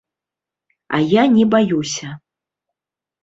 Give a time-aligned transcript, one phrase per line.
[0.97, 2.09] А я не баюся.